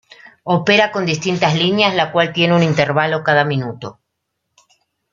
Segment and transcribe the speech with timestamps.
[0.57, 3.99] Opera con distintas líneas la cual tiene un intervalo cada minuto.